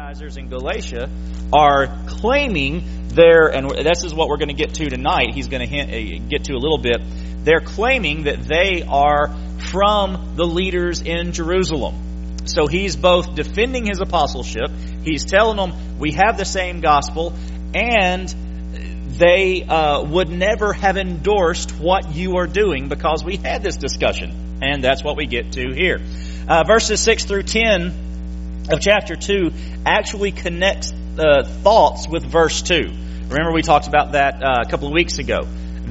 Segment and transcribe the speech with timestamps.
[0.00, 1.10] Judaizers in Galatia
[1.52, 5.34] are claiming their, and this is what we're going to get to tonight.
[5.34, 7.02] He's going to hint, uh, get to a little bit.
[7.44, 9.28] They're claiming that they are
[9.70, 12.46] from the leaders in Jerusalem.
[12.46, 14.70] So he's both defending his apostleship.
[15.04, 17.34] He's telling them we have the same gospel,
[17.74, 18.26] and
[19.18, 24.60] they uh, would never have endorsed what you are doing because we had this discussion,
[24.62, 25.98] and that's what we get to here.
[26.48, 28.09] Uh, verses six through ten
[28.72, 29.50] of chapter 2
[29.86, 32.74] actually connects uh, thoughts with verse 2.
[33.28, 35.40] Remember we talked about that uh, a couple of weeks ago.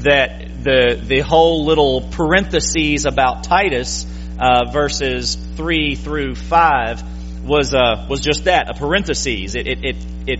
[0.03, 4.05] That the, the whole little parentheses about Titus,
[4.39, 9.55] uh, verses 3 through 5, was, uh, was just that, a parenthesis.
[9.55, 9.95] It, it, it,
[10.27, 10.39] it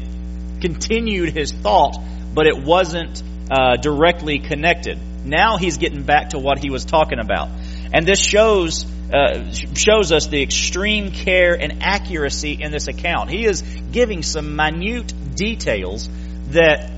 [0.62, 1.98] continued his thought,
[2.34, 3.22] but it wasn't
[3.52, 5.00] uh, directly connected.
[5.26, 7.50] Now he's getting back to what he was talking about.
[7.94, 13.30] And this shows uh, shows us the extreme care and accuracy in this account.
[13.30, 16.08] He is giving some minute details
[16.50, 16.92] that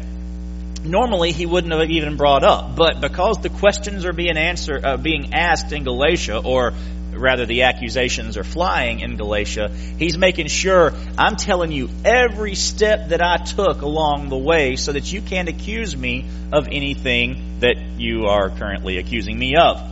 [0.84, 2.76] normally he wouldn't have even brought up.
[2.76, 6.74] But because the questions are being answered, uh, being asked in Galatia, or
[7.14, 13.10] rather the accusations are flying in Galatia, he's making sure I'm telling you every step
[13.10, 17.78] that I took along the way so that you can't accuse me of anything that
[17.98, 19.91] you are currently accusing me of.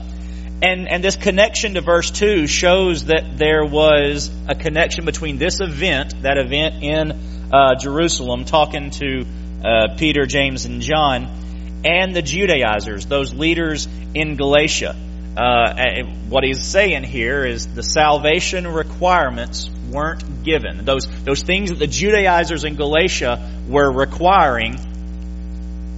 [0.62, 5.62] And, and this connection to verse 2 shows that there was a connection between this
[5.62, 7.12] event, that event in
[7.54, 9.26] uh, Jerusalem, talking to
[9.64, 14.98] uh, Peter, James, and John, and the Judaizers, those leaders in Galatia.
[15.38, 20.84] Uh, what he's saying here is the salvation requirements weren't given.
[20.84, 24.78] Those, those things that the Judaizers in Galatia were requiring,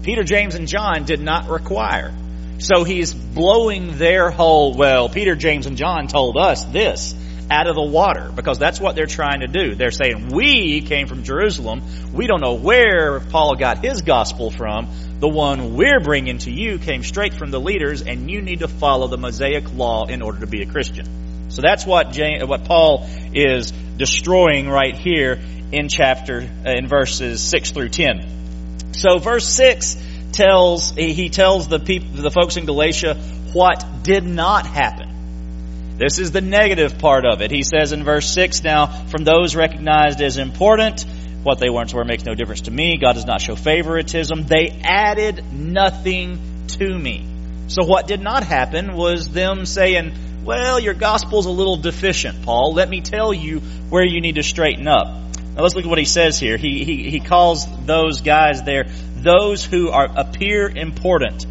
[0.04, 2.14] Peter, James, and John did not require.
[2.62, 7.16] So he's blowing their whole, well, Peter, James, and John told us this
[7.50, 9.74] out of the water because that's what they're trying to do.
[9.74, 11.82] They're saying, we came from Jerusalem.
[12.14, 14.90] We don't know where Paul got his gospel from.
[15.20, 18.68] The one we're bringing to you came straight from the leaders and you need to
[18.68, 21.50] follow the Mosaic law in order to be a Christian.
[21.50, 25.42] So that's what James, what Paul is destroying right here
[25.72, 28.94] in chapter, uh, in verses 6 through 10.
[28.94, 33.16] So verse 6 tells, he tells the people, the folks in Galatia
[33.54, 35.98] what did not happen.
[35.98, 37.52] This is the negative part of it.
[37.52, 41.06] He says in verse 6 now, from those recognized as important,
[41.44, 42.98] what they weren't were makes no difference to me.
[42.98, 44.46] God does not show favoritism.
[44.46, 47.26] They added nothing to me.
[47.68, 52.74] So what did not happen was them saying, well, your gospel's a little deficient, Paul.
[52.74, 53.60] Let me tell you
[53.90, 55.31] where you need to straighten up.
[55.62, 56.58] Now let's look at what he says here.
[56.58, 58.86] He, he, he calls those guys there
[59.18, 61.46] those who are, appear important.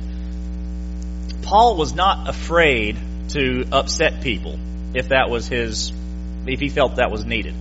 [1.43, 2.99] Paul was not afraid
[3.29, 4.59] to upset people
[4.95, 5.93] if that was his,
[6.45, 7.55] if he felt that was needed.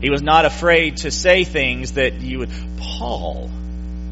[0.00, 3.48] He was not afraid to say things that you would, Paul,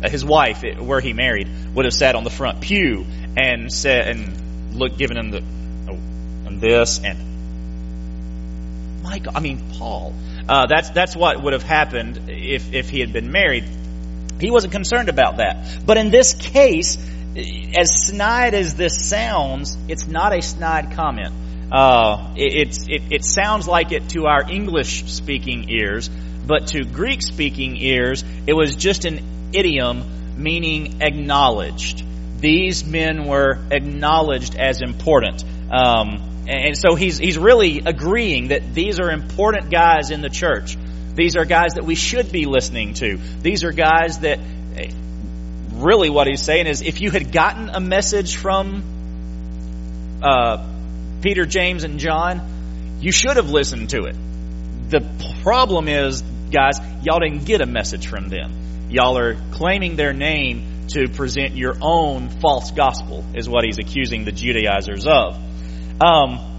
[0.04, 3.04] uh, his wife, where he married, would have sat on the front pew
[3.36, 5.42] and said, and looked, given him the,
[5.90, 5.98] oh,
[6.46, 7.32] and this, and
[9.02, 10.14] Michael, I mean, Paul.
[10.48, 13.64] Uh, that's, that's what would have happened if, if he had been married.
[14.40, 15.84] He wasn't concerned about that.
[15.86, 16.98] But in this case,
[17.76, 21.32] as snide as this sounds, it's not a snide comment.
[21.70, 26.10] Uh, it, it, it sounds like it to our English speaking ears,
[26.46, 30.04] but to Greek speaking ears, it was just an idiom
[30.36, 32.04] meaning acknowledged.
[32.40, 35.44] These men were acknowledged as important.
[35.70, 40.76] Um, and so he's, he's really agreeing that these are important guys in the church.
[41.14, 43.18] These are guys that we should be listening to.
[43.42, 44.40] These are guys that
[45.74, 50.64] really what he's saying is if you had gotten a message from uh,
[51.22, 54.16] Peter, James, and John, you should have listened to it.
[54.90, 55.00] The
[55.42, 58.88] problem is, guys, y'all didn't get a message from them.
[58.90, 64.24] Y'all are claiming their name to present your own false gospel, is what he's accusing
[64.24, 65.38] the Judaizers of.
[66.00, 66.52] Um,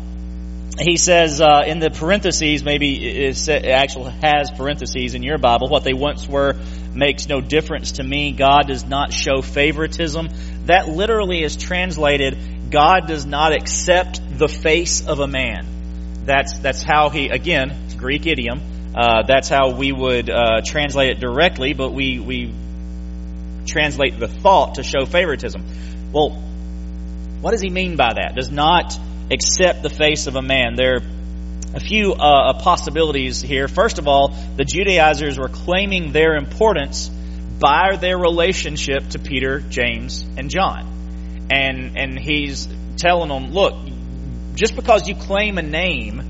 [0.79, 5.83] he says uh, in the parentheses, maybe it actually has parentheses in your Bible, what
[5.83, 6.55] they once were
[6.93, 8.31] makes no difference to me.
[8.31, 10.29] God does not show favoritism.
[10.65, 16.25] That literally is translated, God does not accept the face of a man.
[16.25, 18.61] That's, that's how he, again, Greek idiom,
[18.95, 22.53] uh, that's how we would uh, translate it directly, but we, we
[23.65, 25.63] translate the thought to show favoritism.
[26.11, 26.31] Well,
[27.41, 28.35] what does he mean by that?
[28.35, 28.97] Does not
[29.31, 30.75] accept the face of a man.
[30.75, 31.01] There are
[31.75, 33.67] a few uh, possibilities here.
[33.67, 37.09] First of all, the Judaizers were claiming their importance
[37.59, 41.47] by their relationship to Peter, James, and John.
[41.49, 42.67] And, and he's
[42.97, 43.75] telling them, look,
[44.55, 46.21] just because you claim a name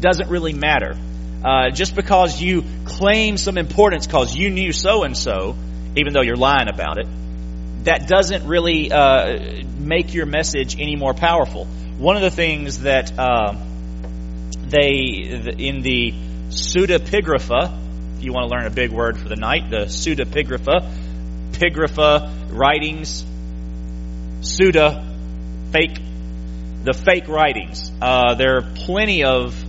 [0.00, 0.96] doesn't really matter.
[1.44, 5.56] uh, just because you claim some importance because you knew so and so,
[5.96, 7.06] even though you're lying about it,
[7.84, 11.68] that doesn't really uh, make your message any more powerful.
[11.98, 13.56] One of the things that uh,
[14.68, 14.90] they
[15.58, 16.12] in the
[16.48, 20.88] pseudepigrapha, if you want to learn a big word for the night, the pseudepigrapha,
[21.54, 23.24] pigrapha writings,
[24.42, 25.04] pseudo,
[25.72, 25.98] fake,
[26.84, 27.90] the fake writings.
[28.00, 29.60] Uh, there are plenty of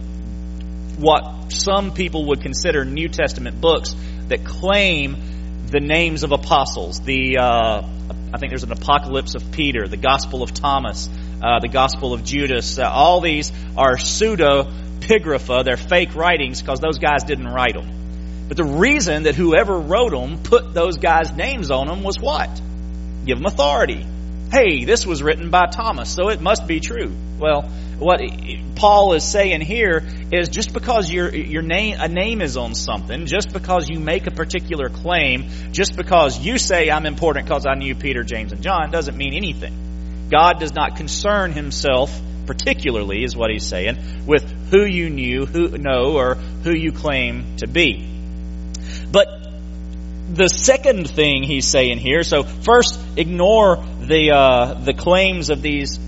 [0.99, 3.95] what some people would consider New Testament books
[4.27, 6.99] that claim the names of apostles.
[6.99, 7.81] The uh,
[8.31, 11.09] I think there's an Apocalypse of Peter, the Gospel of Thomas,
[11.41, 12.77] uh, the Gospel of Judas.
[12.77, 14.63] Uh, all these are pseudo
[14.99, 15.63] pigrapha.
[15.63, 18.47] They're fake writings because those guys didn't write them.
[18.47, 22.49] But the reason that whoever wrote them put those guys' names on them was what?
[23.25, 24.05] Give them authority.
[24.51, 27.13] Hey, this was written by Thomas, so it must be true.
[27.37, 27.69] Well,
[27.99, 28.21] what
[28.75, 33.27] Paul is saying here is just because your your name a name is on something,
[33.27, 37.75] just because you make a particular claim, just because you say I'm important because I
[37.75, 39.88] knew Peter, James, and John, doesn't mean anything.
[40.29, 42.11] God does not concern Himself
[42.49, 47.57] particularly, is what He's saying, with who you knew, who know, or who you claim
[47.57, 48.09] to be.
[49.11, 49.27] But
[50.33, 55.99] the second thing he's saying here, so first ignore the uh, the claims of these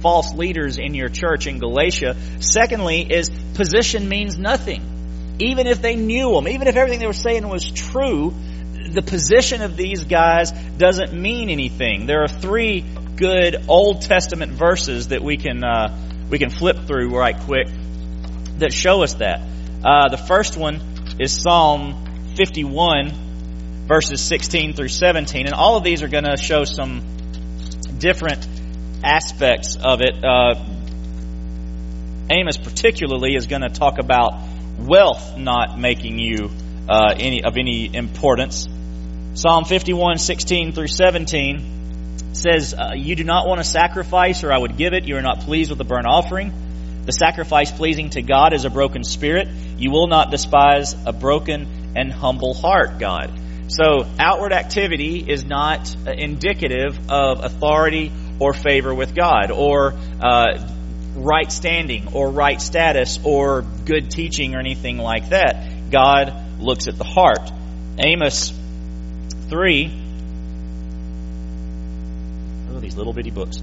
[0.00, 2.16] false leaders in your church in Galatia.
[2.40, 5.36] Secondly, is position means nothing.
[5.40, 8.34] Even if they knew them, even if everything they were saying was true,
[8.90, 12.06] the position of these guys doesn't mean anything.
[12.06, 12.84] There are three
[13.16, 15.96] good Old Testament verses that we can uh,
[16.28, 17.68] we can flip through right quick
[18.58, 19.40] that show us that.
[19.84, 26.02] Uh, the first one is Psalm 51, verses 16 through 17, and all of these
[26.02, 27.02] are going to show some
[27.98, 28.46] different
[29.02, 30.24] aspects of it.
[30.24, 30.54] Uh,
[32.30, 34.40] Amos particularly is going to talk about
[34.78, 36.50] wealth not making you
[36.88, 38.66] uh, any of any importance.
[39.34, 41.73] Psalm 51, 16 through 17
[42.36, 45.04] says, uh, You do not want a sacrifice, or I would give it.
[45.04, 46.52] You are not pleased with the burnt offering.
[47.04, 49.48] The sacrifice pleasing to God is a broken spirit.
[49.76, 53.30] You will not despise a broken and humble heart, God.
[53.68, 60.58] So, outward activity is not uh, indicative of authority or favor with God, or uh,
[61.14, 65.90] right standing, or right status, or good teaching, or anything like that.
[65.90, 67.50] God looks at the heart.
[67.98, 68.52] Amos
[69.48, 70.03] 3.
[72.84, 73.62] These little bitty books.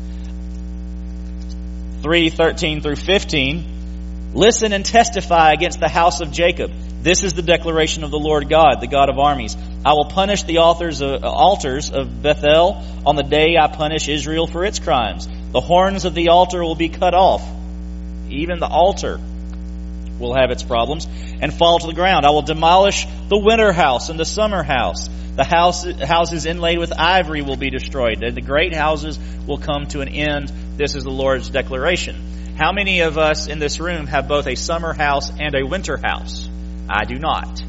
[2.01, 4.31] 3 13 through 15.
[4.33, 6.71] Listen and testify against the house of Jacob.
[7.03, 9.55] This is the declaration of the Lord God, the God of armies.
[9.85, 14.47] I will punish the authors of, altars of Bethel on the day I punish Israel
[14.47, 15.27] for its crimes.
[15.51, 17.47] The horns of the altar will be cut off.
[18.29, 19.19] Even the altar
[20.17, 22.25] will have its problems and fall to the ground.
[22.25, 25.07] I will demolish the winter house and the summer house.
[25.35, 29.17] The house, houses inlaid with ivory will be destroyed, and the great houses
[29.47, 30.49] will come to an end.
[30.77, 32.55] This is the Lord's declaration.
[32.57, 35.97] How many of us in this room have both a summer house and a winter
[35.97, 36.49] house?
[36.89, 37.61] I do not.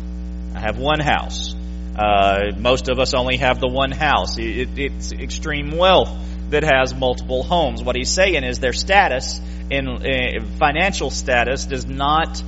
[0.55, 1.55] I have one house.
[1.97, 4.39] Uh, most of us only have the one house.
[4.39, 6.11] It, it's extreme wealth
[6.51, 7.83] that has multiple homes.
[7.83, 12.43] What he's saying is their status in uh, financial status does not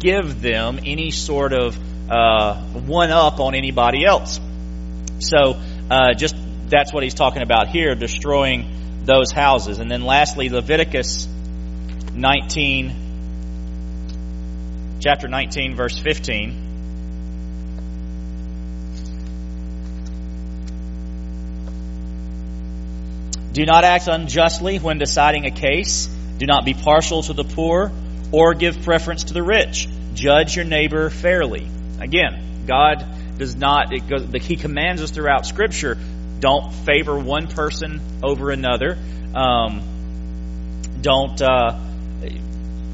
[0.00, 1.78] give them any sort of
[2.10, 4.40] uh, one up on anybody else.
[5.18, 5.60] So
[5.90, 6.36] uh, just
[6.68, 9.78] that's what he's talking about here, destroying those houses.
[9.78, 11.28] And then lastly, Leviticus
[12.12, 13.06] 19
[15.00, 16.62] chapter 19, verse 15.
[23.52, 26.06] Do not act unjustly when deciding a case.
[26.38, 27.90] Do not be partial to the poor
[28.32, 29.88] or give preference to the rich.
[30.14, 31.66] Judge your neighbor fairly.
[32.00, 33.04] Again, God
[33.38, 35.96] does not, it goes, He commands us throughout Scripture
[36.38, 38.98] don't favor one person over another.
[39.34, 39.82] Um,
[41.00, 41.78] don't uh,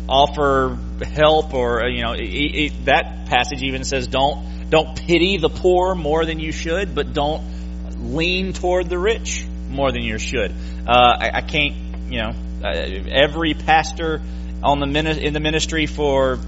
[0.08, 5.48] offer help or you know it, it, that passage even says don't don't pity the
[5.48, 10.52] poor more than you should but don't lean toward the rich more than you should
[10.86, 11.74] uh, I, I, can't
[12.12, 12.32] you know
[12.62, 14.20] uh, every pastor
[14.62, 16.38] on the in the ministry for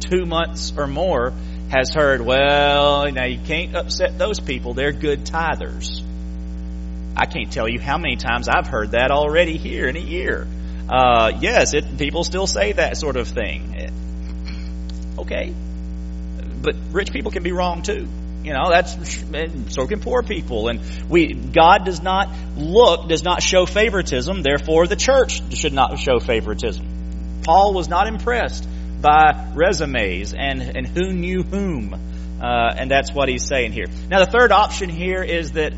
[0.00, 1.32] two months or more
[1.70, 6.02] has heard well now you can't upset those people they're good tithers
[7.16, 10.46] I can't tell you how many times I've heard that already here in a year
[10.88, 13.92] uh, yes, it, people still say that sort of thing.
[15.18, 15.52] Okay.
[16.62, 18.08] But rich people can be wrong too.
[18.42, 18.94] You know, that's,
[19.74, 20.68] so can poor people.
[20.68, 25.98] And we, God does not look, does not show favoritism, therefore the church should not
[25.98, 27.42] show favoritism.
[27.42, 28.66] Paul was not impressed
[29.00, 31.94] by resumes and, and who knew whom.
[32.40, 33.86] Uh, and that's what he's saying here.
[34.08, 35.72] Now, the third option here is that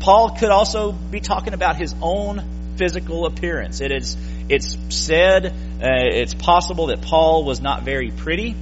[0.00, 3.80] Paul could also be talking about his own physical appearance.
[3.80, 4.16] It is,
[4.48, 8.54] it's said, uh, it's possible that Paul was not very pretty,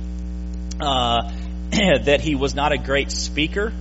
[0.80, 1.32] uh,
[1.70, 3.72] that he was not a great speaker.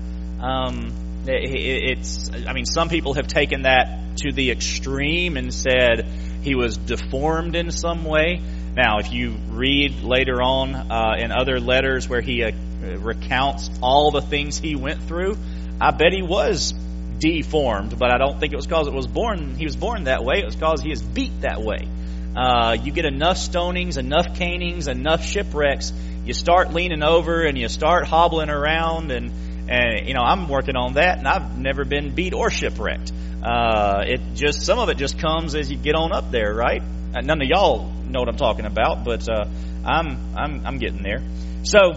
[0.42, 6.06] Um, it, it's, I mean, some people have taken that to the extreme and said
[6.44, 8.42] he was deformed in some way.
[8.76, 12.52] Now, if you read later on uh, in other letters where he uh,
[12.98, 15.38] recounts all the things he went through,
[15.80, 16.74] I bet he was
[17.20, 19.56] deformed, but I don't think it was because it was born.
[19.56, 20.40] He was born that way.
[20.40, 21.88] It was because he was beat that way.
[22.36, 25.94] Uh, you get enough stonings, enough canings, enough shipwrecks.
[26.26, 29.32] You start leaning over and you start hobbling around, and
[29.70, 33.12] and you know I'm working on that, and I've never been beat or shipwrecked.
[33.44, 36.82] Uh, it just some of it just comes as you get on up there, right?
[37.16, 39.46] Uh, none of y'all know what I'm talking about, but uh,
[39.86, 41.22] I'm I'm I'm getting there.
[41.64, 41.94] So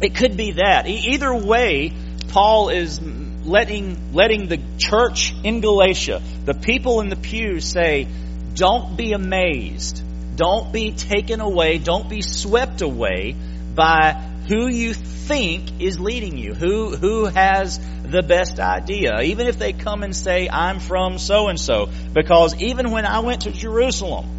[0.00, 0.86] it could be that.
[0.86, 1.92] E- either way,
[2.28, 8.06] Paul is letting letting the church in Galatia, the people in the pews say,
[8.54, 10.02] don't be amazed.
[10.36, 11.78] Don't be taken away.
[11.78, 13.34] Don't be swept away
[13.74, 14.12] by
[14.48, 19.20] who you think is leading you, who, who has the best idea.
[19.22, 21.88] Even if they come and say, I'm from so and so.
[22.12, 24.33] Because even when I went to Jerusalem,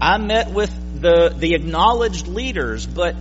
[0.00, 3.16] I met with the, the acknowledged leaders, but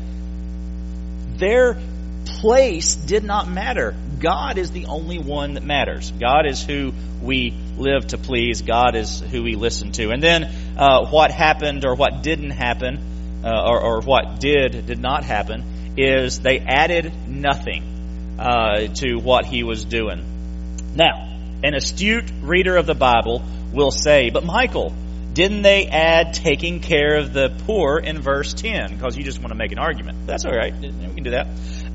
[1.38, 1.78] their
[2.26, 3.96] place did not matter.
[4.20, 6.12] God is the only one that matters.
[6.12, 8.62] God is who we live to please.
[8.62, 10.12] God is who we listen to.
[10.12, 10.44] And then
[10.78, 15.96] uh, what happened or what didn't happen, uh, or, or, what did did not happen,
[15.98, 20.24] is they added nothing uh, to what he was doing.
[20.96, 21.24] Now,
[21.64, 24.94] an astute reader of the Bible will say, "But Michael."
[25.38, 28.96] Didn't they add taking care of the poor in verse 10?
[28.96, 30.26] Because you just want to make an argument.
[30.26, 30.74] That's all right.
[30.74, 31.46] We can do that.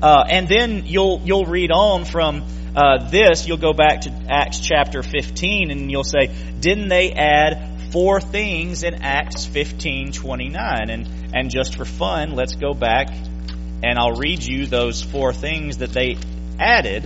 [0.01, 3.45] Uh, and then you'll you'll read on from uh, this.
[3.45, 8.83] You'll go back to Acts chapter 15, and you'll say, "Didn't they add four things
[8.83, 14.67] in Acts 15:29?" And and just for fun, let's go back, and I'll read you
[14.67, 16.15] those four things that they
[16.57, 17.03] added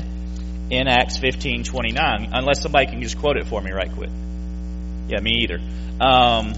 [0.70, 2.30] in Acts 15:29.
[2.32, 4.12] Unless somebody can just quote it for me right quick.
[5.08, 5.60] Yeah, me either.
[6.02, 6.54] Um,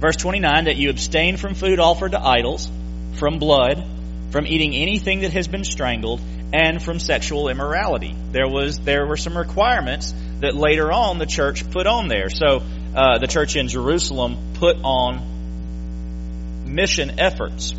[0.00, 2.70] verse 29 that you abstain from food offered to idols,
[3.18, 3.84] from blood,
[4.30, 6.20] from eating anything that has been strangled,
[6.52, 8.14] and from sexual immorality.
[8.32, 12.30] There was there were some requirements that later on the church put on there.
[12.30, 12.62] So
[12.94, 17.74] uh, the church in Jerusalem put on mission efforts.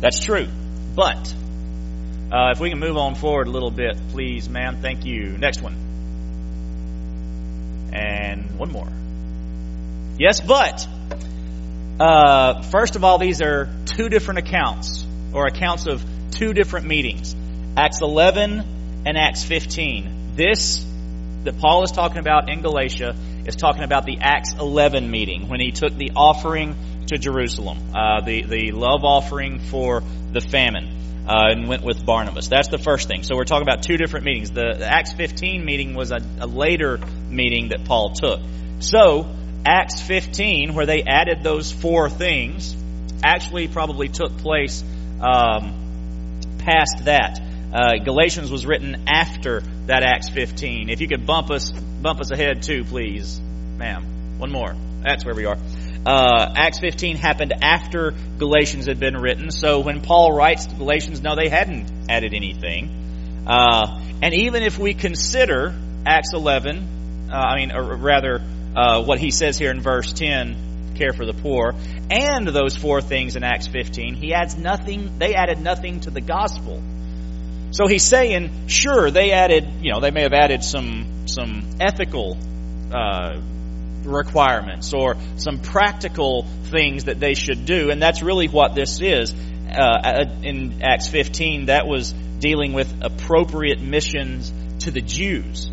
[0.00, 0.46] That's true,
[0.94, 1.34] but
[2.30, 4.78] uh, if we can move on forward a little bit, please, ma'am.
[4.82, 5.38] Thank you.
[5.38, 5.87] Next one.
[7.98, 8.88] And one more.
[10.18, 10.86] Yes, but
[12.00, 17.34] uh, first of all, these are two different accounts, or accounts of two different meetings
[17.76, 20.34] Acts 11 and Acts 15.
[20.34, 20.84] This
[21.44, 23.14] that Paul is talking about in Galatia
[23.46, 26.76] is talking about the Acts 11 meeting when he took the offering
[27.06, 30.02] to Jerusalem, uh, the, the love offering for
[30.32, 30.97] the famine.
[31.28, 32.48] Uh, and went with Barnabas.
[32.48, 33.22] That's the first thing.
[33.22, 34.50] So we're talking about two different meetings.
[34.50, 38.40] The, the Acts 15 meeting was a, a later meeting that Paul took.
[38.80, 39.26] So
[39.66, 42.74] Acts 15, where they added those four things,
[43.22, 44.82] actually probably took place
[45.20, 47.40] um, past that.
[47.72, 50.88] Uh, Galatians was written after that Acts 15.
[50.88, 54.38] If you could bump us bump us ahead too, please, ma'am.
[54.38, 54.74] One more.
[55.02, 55.58] That's where we are.
[56.06, 61.36] Uh, Acts 15 happened after Galatians had been written, so when Paul writes Galatians, no,
[61.36, 63.44] they hadn't added anything.
[63.46, 65.74] Uh, and even if we consider
[66.06, 68.40] Acts 11, uh, I mean, or rather,
[68.76, 71.74] uh, what he says here in verse 10, care for the poor,
[72.10, 76.20] and those four things in Acts 15, he adds nothing, they added nothing to the
[76.20, 76.82] gospel.
[77.70, 82.36] So he's saying, sure, they added, you know, they may have added some, some ethical,
[82.92, 83.40] uh,
[84.08, 89.32] requirements or some practical things that they should do, and that's really what this is.
[89.32, 95.70] Uh, in Acts 15, that was dealing with appropriate missions to the Jews.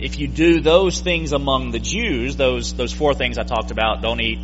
[0.00, 4.02] If you do those things among the Jews, those those four things I talked about,
[4.02, 4.38] don't eat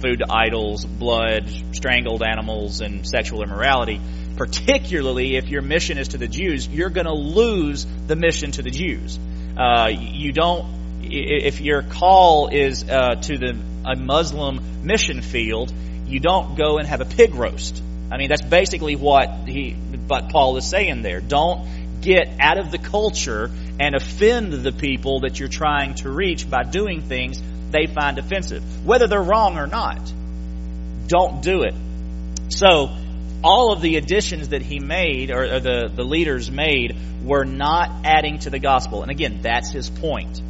[0.00, 4.00] food to idols, blood, strangled animals, and sexual immorality.
[4.36, 8.62] Particularly if your mission is to the Jews, you're going to lose the mission to
[8.62, 9.18] the Jews.
[9.56, 15.72] Uh, you don't if your call is uh, to the a Muslim mission field,
[16.06, 17.82] you don't go and have a pig roast.
[18.10, 19.72] I mean, that's basically what he,
[20.06, 21.20] what Paul is saying there.
[21.20, 26.48] Don't get out of the culture and offend the people that you're trying to reach
[26.48, 27.40] by doing things
[27.70, 30.12] they find offensive, whether they're wrong or not.
[31.06, 31.74] don't do it.
[32.48, 32.90] So,
[33.42, 38.04] all of the additions that he made, or, or the, the leaders made, were not
[38.04, 39.02] adding to the gospel.
[39.02, 40.42] And again, that's his point.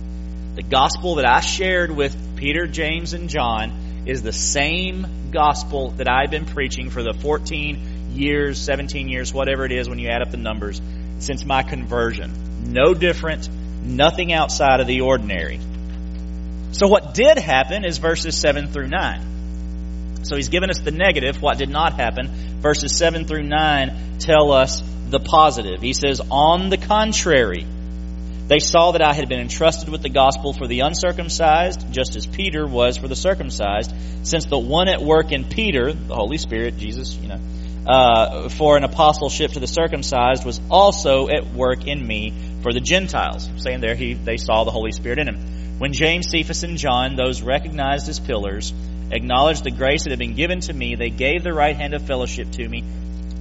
[0.55, 6.09] The gospel that I shared with Peter, James, and John is the same gospel that
[6.09, 10.23] I've been preaching for the 14 years, 17 years, whatever it is when you add
[10.23, 10.81] up the numbers,
[11.19, 12.73] since my conversion.
[12.73, 13.49] No different,
[13.83, 15.61] nothing outside of the ordinary.
[16.73, 20.25] So what did happen is verses 7 through 9.
[20.25, 22.29] So he's given us the negative, what did not happen.
[22.61, 25.81] Verses 7 through 9 tell us the positive.
[25.81, 27.67] He says, On the contrary,
[28.51, 32.27] they saw that I had been entrusted with the gospel for the uncircumcised, just as
[32.27, 36.77] Peter was for the circumcised, since the one at work in Peter, the Holy Spirit,
[36.77, 37.39] Jesus, you know,
[37.87, 42.81] uh, for an apostleship to the circumcised was also at work in me for the
[42.81, 43.49] Gentiles.
[43.59, 45.79] Saying there, he, they saw the Holy Spirit in him.
[45.79, 48.75] When James, Cephas, and John, those recognized as pillars,
[49.13, 52.03] acknowledged the grace that had been given to me, they gave the right hand of
[52.03, 52.83] fellowship to me,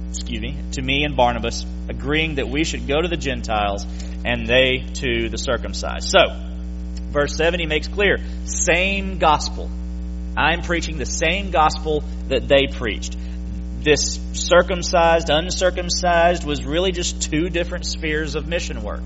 [0.08, 3.84] excuse me, to me and Barnabas, agreeing that we should go to the Gentiles
[4.24, 6.08] and they to the circumcised.
[6.08, 6.20] So,
[7.10, 9.70] verse 7, he makes clear, same gospel.
[10.36, 13.16] I'm preaching the same gospel that they preached
[13.82, 19.00] this circumcised, uncircumcised was really just two different spheres of mission work.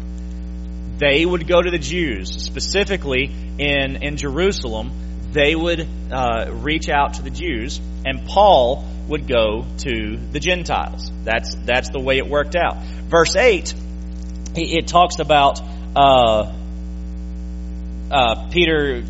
[0.99, 7.14] They would go to the Jews, specifically in, in Jerusalem, they would uh, reach out
[7.14, 11.11] to the Jews, and Paul would go to the Gentiles.
[11.25, 12.76] That's, that's the way it worked out.
[12.78, 13.75] Verse 8,
[14.56, 15.61] it talks about
[15.96, 16.52] uh,
[18.11, 19.02] uh, Peter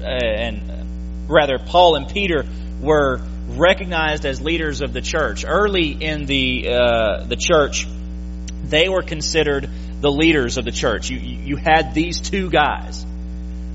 [0.00, 2.44] uh, and rather Paul and Peter
[2.80, 5.44] were recognized as leaders of the church.
[5.46, 7.86] Early in the uh, the church,
[8.64, 9.68] they were considered
[10.00, 11.10] the leaders of the church.
[11.10, 13.04] You you had these two guys,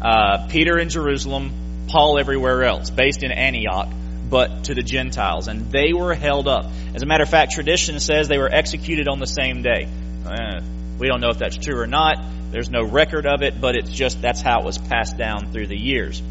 [0.01, 3.89] uh, Peter in Jerusalem, Paul everywhere else, based in Antioch,
[4.29, 6.65] but to the Gentiles, and they were held up.
[6.93, 9.87] As a matter of fact, tradition says they were executed on the same day.
[11.01, 12.23] We don't know if that's true or not.
[12.51, 15.65] There's no record of it, but it's just that's how it was passed down through
[15.65, 16.21] the years.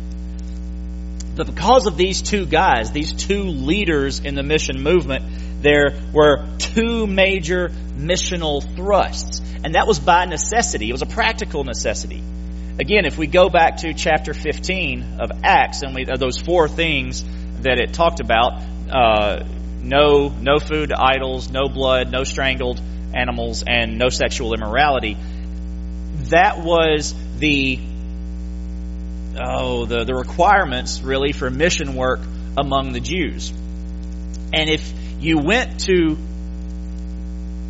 [1.34, 5.24] But because of these two guys, these two leaders in the mission movement,
[5.60, 9.40] there were two major missional thrusts.
[9.64, 10.88] And that was by necessity.
[10.88, 12.22] It was a practical necessity.
[12.78, 17.24] Again, if we go back to chapter 15 of Acts and we, those four things
[17.62, 19.42] that it talked about, uh,
[19.82, 22.80] no, no food to idols, no blood, no strangled
[23.14, 25.16] animals, and no sexual immorality,
[26.30, 27.78] that was the
[29.38, 32.20] oh, the, the requirements really for mission work
[32.56, 33.50] among the Jews.
[34.52, 36.16] And if you went to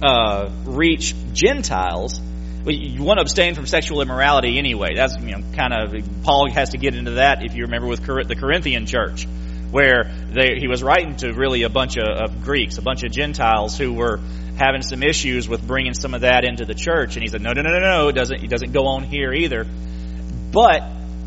[0.03, 2.21] uh, reach Gentiles,
[2.65, 4.95] well, you want to abstain from sexual immorality anyway.
[4.95, 8.05] That's you know kind of Paul has to get into that if you remember with
[8.05, 9.27] the Corinthian church,
[9.71, 13.13] where they, he was writing to really a bunch of, of Greeks, a bunch of
[13.13, 14.21] Gentiles who were
[14.61, 17.53] having some issues with bringing some of that into the church, and he said, no,
[17.53, 19.65] no, no, no, no, it doesn't, it doesn't go on here either.
[20.53, 20.83] But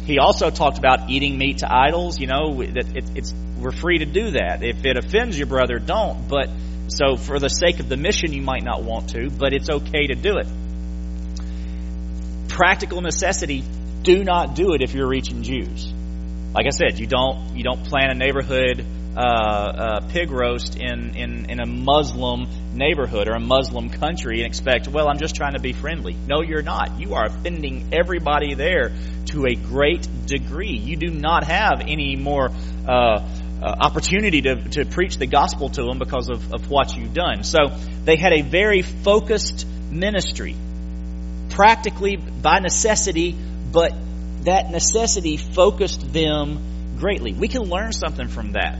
[0.05, 2.19] he also talked about eating meat to idols.
[2.19, 4.61] You know, that it, it's we're free to do that.
[4.61, 6.27] If it offends your brother, don't.
[6.27, 6.49] But
[6.87, 10.07] so for the sake of the mission, you might not want to, but it's okay
[10.07, 10.47] to do it.
[12.49, 13.63] Practical necessity:
[14.03, 15.91] do not do it if you're reaching Jews.
[16.53, 21.15] Like I said, you don't you don't plan a neighborhood uh, uh, pig roast in,
[21.15, 25.53] in in a Muslim neighborhood or a Muslim country and expect, well, I'm just trying
[25.53, 26.15] to be friendly.
[26.27, 26.99] No, you're not.
[26.99, 28.91] You are offending everybody there
[29.27, 30.75] to a great degree.
[30.77, 32.49] You do not have any more
[32.87, 37.13] uh, uh, opportunity to, to preach the gospel to them because of, of what you've
[37.13, 37.43] done.
[37.43, 37.69] So
[38.03, 40.55] they had a very focused ministry,
[41.49, 43.35] practically by necessity,
[43.71, 43.93] but
[44.43, 47.33] that necessity focused them greatly.
[47.33, 48.77] We can learn something from that.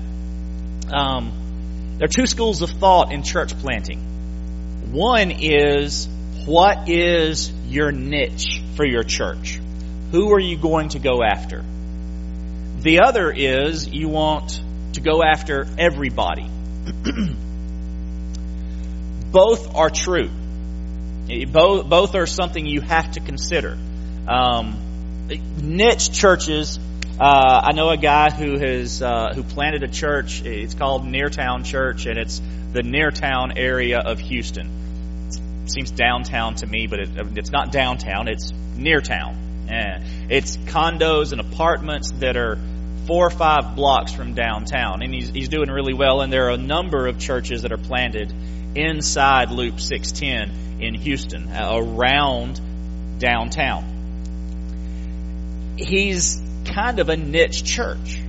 [0.94, 4.00] Um, there are two schools of thought in church planting.
[4.92, 6.08] One is,
[6.46, 9.60] what is your niche for your church?
[10.12, 11.64] Who are you going to go after?
[12.80, 14.62] The other is, you want
[14.94, 16.46] to go after everybody.
[19.32, 20.30] both are true.
[21.48, 23.78] Both, both are something you have to consider.
[24.28, 25.28] Um,
[25.62, 26.78] niche churches
[27.20, 30.42] uh, I know a guy who has uh, who planted a church.
[30.44, 35.30] It's called Neartown Church, and it's the Neartown area of Houston.
[35.64, 38.28] It seems downtown to me, but it, it's not downtown.
[38.28, 39.66] It's near town.
[39.68, 40.04] Yeah.
[40.30, 42.58] It's condos and apartments that are
[43.06, 46.22] four or five blocks from downtown, and he's he's doing really well.
[46.22, 48.34] And there are a number of churches that are planted
[48.76, 52.60] inside Loop 610 in Houston, uh, around
[53.20, 53.92] downtown.
[55.78, 56.43] He's
[56.74, 58.20] kind of a niche church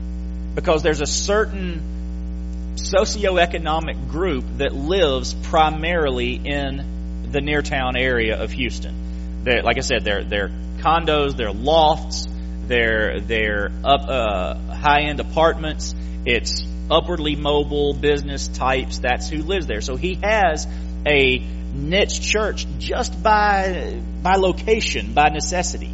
[0.55, 8.53] because there's a certain socioeconomic group that lives primarily in the near town area of
[8.53, 9.43] Houston.
[9.45, 12.27] They're, like I said, they're, they're condos, they're lofts,
[12.67, 15.95] they're, they're up, uh, high end apartments.
[16.27, 18.99] It's upwardly mobile business types.
[18.99, 19.81] That's who lives there.
[19.81, 20.67] So he has
[21.07, 21.39] a
[21.75, 25.93] niche church just by, by location, by necessity.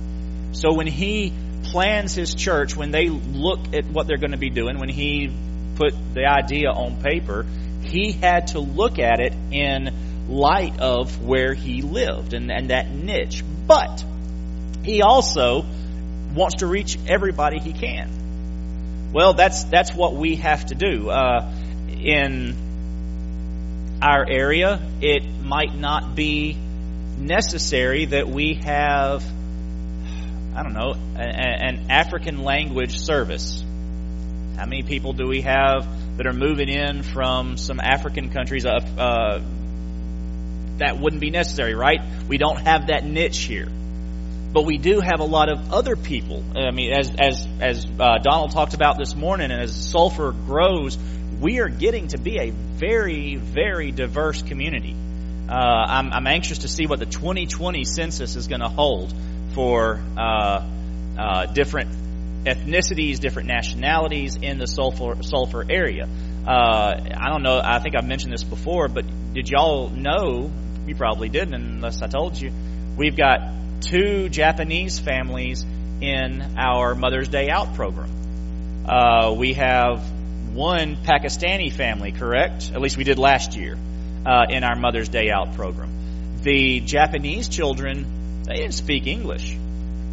[0.53, 1.33] So when he
[1.71, 5.33] plans his church, when they look at what they're going to be doing, when he
[5.77, 7.47] put the idea on paper,
[7.83, 12.91] he had to look at it in light of where he lived and, and that
[12.91, 13.43] niche.
[13.67, 14.05] But
[14.85, 15.65] he also
[16.35, 19.11] wants to reach everybody he can.
[19.13, 21.11] Well, that's that's what we have to do.
[21.11, 21.53] Uh,
[21.89, 26.57] in our area, it might not be
[27.19, 29.25] necessary that we have
[30.55, 33.63] I don't know, an African language service.
[34.57, 35.87] How many people do we have
[36.17, 38.67] that are moving in from some African countries?
[38.67, 39.43] Uh,
[40.79, 42.01] that wouldn't be necessary, right?
[42.29, 43.69] We don't have that niche here.
[44.53, 46.43] But we do have a lot of other people.
[46.57, 50.99] I mean, as as as uh, Donald talked about this morning, and as Sulphur grows,
[51.41, 54.97] we are getting to be a very very diverse community.
[55.49, 59.13] Uh, I'm, I'm anxious to see what the 2020 census is going to hold
[59.55, 60.65] for uh,
[61.19, 61.91] uh, different
[62.45, 66.09] ethnicities, different nationalities in the Sulphur Sulphur area.
[66.47, 67.61] Uh, I don't know.
[67.63, 70.51] I think I've mentioned this before, but did y'all know?
[70.87, 72.51] You probably didn't, unless I told you.
[72.97, 73.41] We've got
[73.83, 75.65] two Japanese families
[76.01, 78.87] in our Mother's Day Out program.
[78.89, 80.03] Uh, we have
[80.55, 82.73] one Pakistani family, correct?
[82.75, 83.77] At least we did last year
[84.27, 86.41] uh, in our Mother's Day Out program.
[86.43, 88.20] The Japanese children
[88.51, 89.57] they didn't speak English.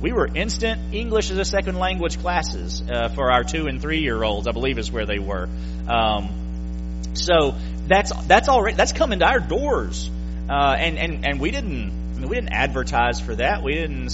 [0.02, 4.02] We were instant English as a second language classes uh, for our two and three
[4.02, 4.47] year olds.
[4.47, 5.50] I believe is where they were.
[5.88, 7.56] Um, so
[7.88, 10.10] that's that's already that's coming to our doors,
[10.50, 13.63] uh, and and and we didn't we didn't advertise for that.
[13.63, 14.12] We didn't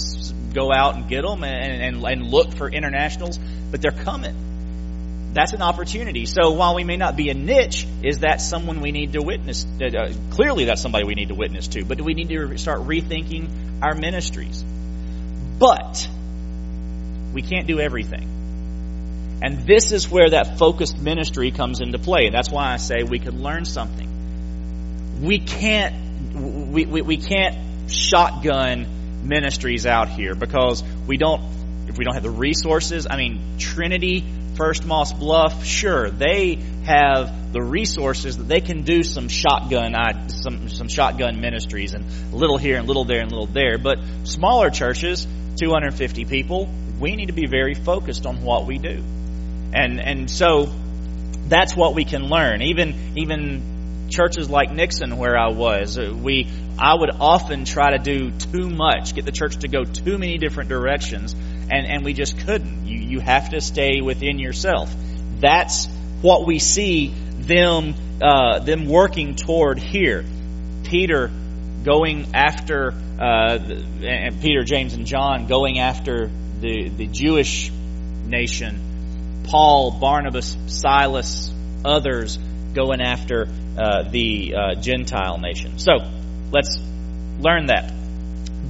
[0.54, 3.38] go out and get them and, and and look for internationals,
[3.70, 4.53] but they're coming
[5.34, 6.26] that's an opportunity.
[6.26, 9.66] So while we may not be a niche, is that someone we need to witness?
[9.80, 11.84] Uh, clearly, that's somebody we need to witness to.
[11.84, 14.62] But do we need to start rethinking our ministries?
[15.58, 16.08] But
[17.32, 19.40] we can't do everything.
[19.42, 22.26] And this is where that focused ministry comes into play.
[22.26, 25.20] And that's why I say we could learn something.
[25.20, 28.86] We can't, we, we, we can't shotgun
[29.24, 31.42] ministries out here because we don't,
[31.88, 34.24] if we don't have the resources, I mean, Trinity
[34.56, 39.94] First Moss Bluff, sure, they have the resources that they can do some shotgun
[40.28, 43.78] some some shotgun ministries and little here and little there and little there.
[43.78, 46.68] But smaller churches, 250 people,
[47.00, 49.02] we need to be very focused on what we do,
[49.72, 50.72] and and so
[51.48, 52.62] that's what we can learn.
[52.62, 57.98] Even even churches like Nixon, where I was, uh, we I would often try to
[57.98, 61.34] do too much, get the church to go too many different directions,
[61.70, 62.86] and, and we just couldn't.
[62.86, 64.94] You, you have to stay within yourself.
[65.40, 65.86] That's
[66.20, 70.24] what we see them, uh, them working toward here.
[70.84, 71.30] Peter
[71.84, 73.58] going after, uh,
[74.02, 77.70] and Peter, James, and John going after the, the Jewish
[78.24, 79.42] nation.
[79.44, 81.52] Paul, Barnabas, Silas,
[81.84, 82.38] others
[82.74, 83.46] going after
[83.78, 85.78] uh, the uh, Gentile nation.
[85.78, 85.92] So
[86.50, 86.78] let's
[87.38, 87.92] learn that.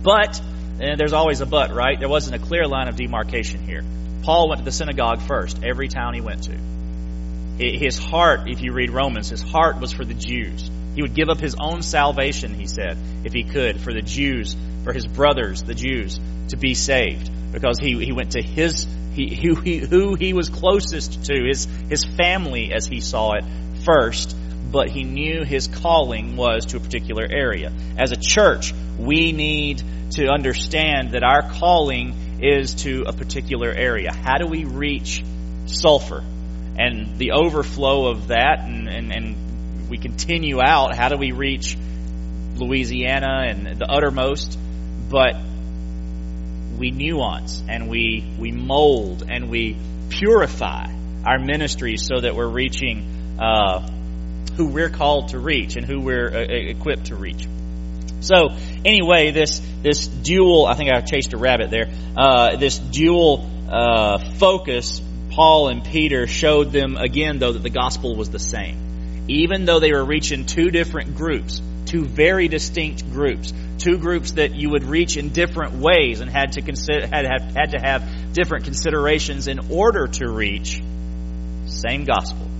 [0.02, 0.40] But
[0.80, 1.98] and there's always a but, right?
[1.98, 3.82] There wasn't a clear line of demarcation here.
[4.22, 6.58] Paul went to the synagogue first, every town he went to.
[7.58, 10.68] His heart, if you read Romans, his heart was for the Jews.
[10.94, 14.56] He would give up his own salvation, he said, if he could, for the Jews,
[14.82, 17.30] for his brothers, the Jews, to be saved.
[17.52, 21.66] Because he, he went to his, he, who, he, who he was closest to, his,
[21.88, 23.44] his family as he saw it
[23.84, 24.36] first,
[24.74, 27.72] but he knew his calling was to a particular area.
[27.96, 34.10] As a church, we need to understand that our calling is to a particular area.
[34.12, 35.22] How do we reach
[35.66, 36.24] Sulphur?
[36.76, 41.76] And the overflow of that, and, and, and we continue out, how do we reach
[42.56, 44.58] Louisiana and the uttermost?
[45.08, 45.36] But
[46.76, 49.76] we nuance and we, we mold and we
[50.08, 50.92] purify
[51.24, 53.88] our ministries so that we're reaching uh,
[54.56, 57.46] who we're called to reach and who we're uh, equipped to reach.
[58.20, 61.90] So anyway, this this dual I think I chased a rabbit there.
[62.16, 68.16] Uh, this dual uh, focus, Paul and Peter showed them again though that the gospel
[68.16, 73.52] was the same, even though they were reaching two different groups, two very distinct groups,
[73.78, 77.42] two groups that you would reach in different ways and had to consider had had,
[77.54, 80.82] had to have different considerations in order to reach.
[81.66, 82.53] Same gospel.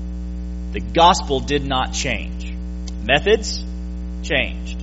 [0.75, 2.53] The gospel did not change.
[3.05, 3.65] Methods
[4.25, 4.83] changed.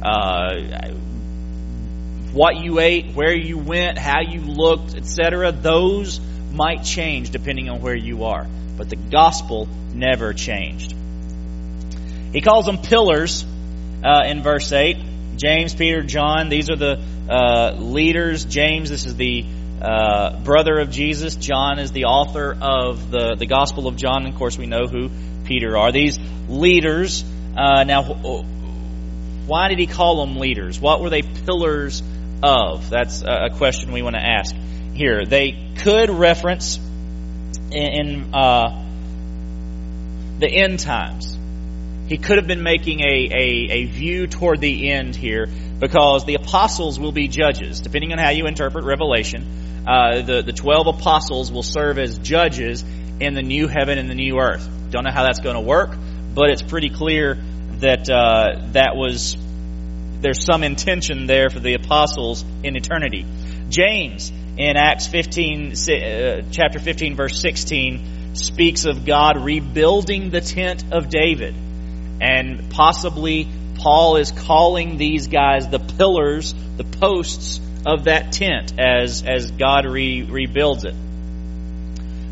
[0.00, 0.92] Uh,
[2.30, 6.20] what you ate, where you went, how you looked, etc., those
[6.52, 8.46] might change depending on where you are.
[8.76, 10.94] But the gospel never changed.
[12.32, 13.44] He calls them pillars
[14.04, 14.98] uh, in verse 8.
[15.36, 18.44] James, Peter, John, these are the uh, leaders.
[18.44, 19.44] James, this is the
[19.80, 21.36] uh, brother of Jesus.
[21.36, 24.26] John is the author of the, the Gospel of John.
[24.26, 25.10] Of course, we know who
[25.44, 25.92] Peter are.
[25.92, 27.24] These leaders,
[27.56, 28.02] uh, now,
[29.46, 30.80] why did he call them leaders?
[30.80, 32.02] What were they pillars
[32.42, 32.90] of?
[32.90, 34.54] That's a question we want to ask
[34.94, 35.24] here.
[35.24, 36.78] They could reference
[37.70, 38.84] in, uh,
[40.38, 41.36] the end times.
[42.08, 45.46] He could have been making a, a, a view toward the end here
[45.78, 47.80] because the apostles will be judges.
[47.80, 52.84] Depending on how you interpret Revelation, uh, the, the 12 apostles will serve as judges
[53.20, 54.68] in the new heaven and the new earth.
[54.90, 55.96] Don't know how that's going to work,
[56.34, 57.38] but it's pretty clear
[57.80, 59.34] that uh, that was
[60.20, 63.24] there's some intention there for the apostles in eternity.
[63.70, 70.84] James in Acts 15, uh, chapter 15, verse 16, speaks of God rebuilding the tent
[70.92, 71.54] of David.
[72.20, 79.24] And possibly Paul is calling these guys the pillars, the posts of that tent as,
[79.26, 80.94] as God re, rebuilds it.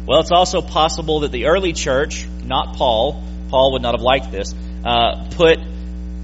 [0.06, 4.30] Well, it's also possible that the early church, not Paul, Paul would not have liked
[4.30, 5.58] this, uh, put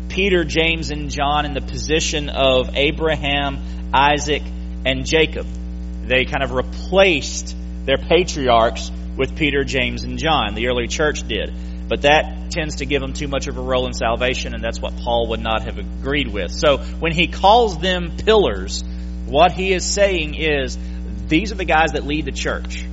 [0.08, 4.42] Peter, James, and John in the position of Abraham, Isaac,
[4.84, 5.46] and Jacob.
[6.04, 10.54] They kind of replaced their patriarchs with Peter, James, and John.
[10.54, 11.54] The early church did.
[11.88, 14.80] But that tends to give them too much of a role in salvation, and that's
[14.80, 16.50] what Paul would not have agreed with.
[16.50, 18.84] So when he calls them pillars,
[19.26, 20.78] what he is saying is
[21.28, 22.84] these are the guys that lead the church.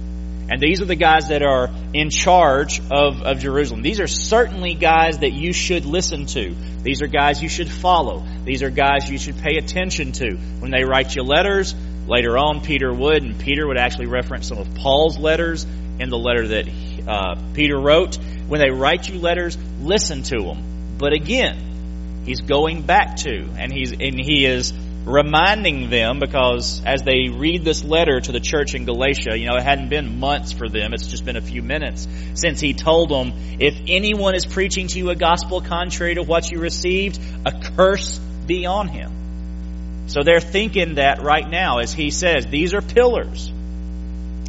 [0.52, 3.84] And these are the guys that are in charge of, of Jerusalem.
[3.84, 6.56] These are certainly guys that you should listen to.
[6.82, 8.26] These are guys you should follow.
[8.46, 10.36] These are guys you should pay attention to.
[10.60, 11.76] When they write you letters,
[12.08, 15.66] later on Peter would, and Peter would actually reference some of Paul's letters
[16.00, 16.68] in the letter that
[17.08, 18.18] uh, Peter wrote.
[18.48, 20.96] When they write you letters, listen to them.
[20.98, 24.74] But again, he's going back to, and he's and he is
[25.06, 29.56] reminding them because as they read this letter to the church in Galatia, you know,
[29.56, 33.10] it hadn't been months for them, it's just been a few minutes since he told
[33.10, 37.52] them, if anyone is preaching to you a gospel contrary to what you received, a
[37.76, 40.08] curse be on him.
[40.08, 43.52] So they're thinking that right now as he says, these are pillars.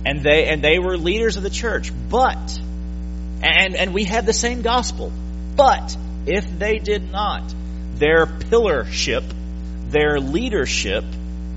[0.05, 1.93] And they, and they were leaders of the church.
[2.09, 2.59] But,
[3.43, 5.13] and, and we have the same gospel.
[5.57, 5.95] But,
[6.27, 7.43] if they did not,
[7.95, 9.25] their pillarship
[9.91, 11.05] their leadership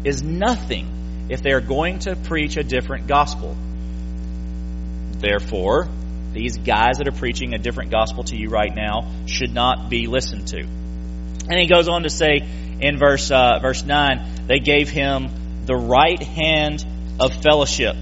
[0.03, 3.55] is nothing if they're going to preach a different gospel.
[5.19, 5.87] Therefore,
[6.33, 10.07] these guys that are preaching a different gospel to you right now should not be
[10.07, 10.59] listened to.
[10.59, 12.41] And he goes on to say
[12.79, 16.85] in verse uh, verse nine, they gave him the right hand
[17.19, 17.95] of fellowship.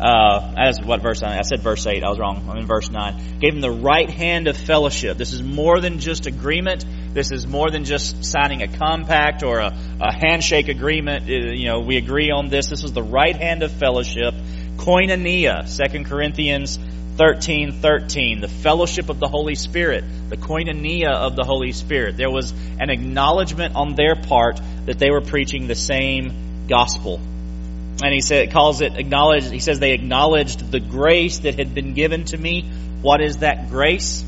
[0.00, 1.38] Uh, as what verse nine?
[1.38, 2.02] I said verse eight.
[2.02, 2.48] I was wrong.
[2.50, 3.38] I'm in verse nine.
[3.38, 5.16] Gave him the right hand of fellowship.
[5.16, 6.84] This is more than just agreement.
[7.16, 11.22] This is more than just signing a compact or a, a handshake agreement.
[11.24, 12.68] Uh, you know, we agree on this.
[12.68, 14.34] This is the right hand of fellowship.
[14.76, 16.78] Koinonia, 2 Corinthians
[17.16, 22.18] 13, 13, the fellowship of the Holy Spirit, the koinonia of the Holy Spirit.
[22.18, 27.18] There was an acknowledgement on their part that they were preaching the same gospel.
[28.04, 31.94] And he said, calls it acknowledge, he says they acknowledged the grace that had been
[31.94, 32.70] given to me.
[33.00, 34.22] What is that grace?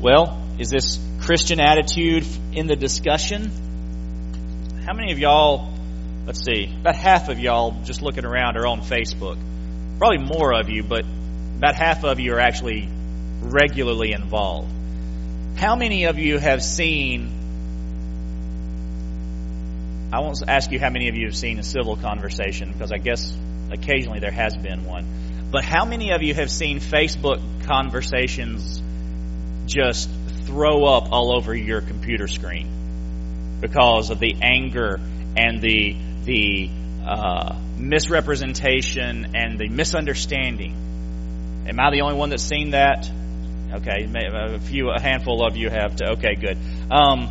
[0.00, 3.50] Well, is this Christian attitude in the discussion?
[4.84, 5.72] How many of y'all,
[6.26, 9.38] let's see, about half of y'all just looking around are on Facebook.
[9.96, 11.06] Probably more of you, but
[11.56, 12.90] about half of you are actually
[13.40, 14.70] regularly involved.
[15.56, 17.30] How many of you have seen,
[20.12, 22.98] I won't ask you how many of you have seen a civil conversation because I
[22.98, 23.34] guess
[23.72, 25.06] occasionally there has been one.
[25.50, 28.82] But how many of you have seen Facebook conversations
[29.64, 30.10] just
[30.46, 35.00] throw up all over your computer screen because of the anger
[35.36, 36.70] and the the
[37.06, 40.74] uh, misrepresentation and the misunderstanding.
[41.66, 43.10] Am I the only one that's seen that?
[43.72, 45.96] Okay, a few, a handful of you have.
[45.96, 46.56] To, okay, good.
[46.90, 47.28] Um,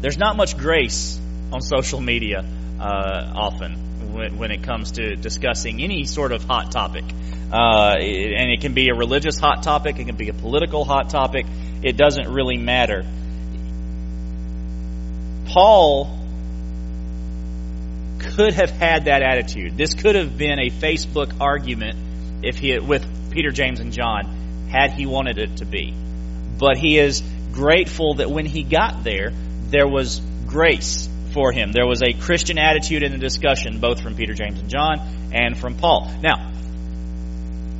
[0.00, 1.20] there's not much grace
[1.52, 2.44] on social media
[2.80, 7.04] uh, often when, when it comes to discussing any sort of hot topic.
[7.52, 11.10] Uh, and it can be a religious hot topic, it can be a political hot
[11.10, 11.46] topic.
[11.82, 13.04] It doesn't really matter.
[15.46, 16.16] Paul
[18.20, 19.76] could have had that attitude.
[19.76, 24.92] This could have been a Facebook argument if he with Peter, James, and John had
[24.92, 25.92] he wanted it to be.
[26.58, 29.32] But he is grateful that when he got there,
[29.70, 31.72] there was grace for him.
[31.72, 35.00] There was a Christian attitude in the discussion, both from Peter, James, and John,
[35.32, 36.10] and from Paul.
[36.22, 36.52] Now,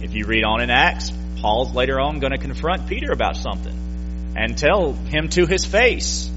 [0.03, 4.35] if you read on in Acts, Paul's later on going to confront Peter about something
[4.37, 6.31] and tell him to his face.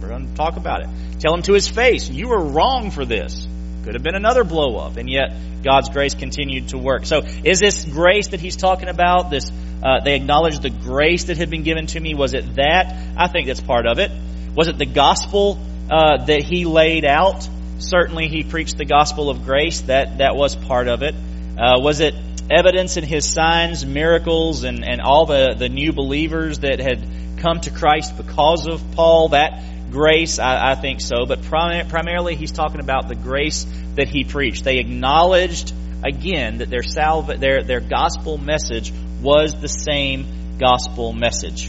[0.00, 0.88] We're going to talk about it.
[1.20, 3.46] Tell him to his face, you were wrong for this.
[3.84, 5.32] Could have been another blow up, and yet
[5.62, 7.06] God's grace continued to work.
[7.06, 9.30] So, is this grace that he's talking about?
[9.30, 9.50] This
[9.82, 12.14] uh, they acknowledged the grace that had been given to me.
[12.14, 12.94] Was it that?
[13.16, 14.10] I think that's part of it.
[14.54, 15.58] Was it the gospel
[15.90, 17.48] uh, that he laid out?
[17.78, 19.80] Certainly, he preached the gospel of grace.
[19.82, 21.14] That that was part of it.
[21.58, 22.14] Uh, was it
[22.50, 27.06] evidence in his signs, miracles, and, and all the, the new believers that had
[27.38, 29.30] come to Christ because of Paul?
[29.30, 31.26] That grace, I, I think so.
[31.26, 34.64] But prim- primarily, he's talking about the grace that he preached.
[34.64, 35.72] They acknowledged
[36.04, 41.66] again that their salva- their their gospel message was the same gospel message.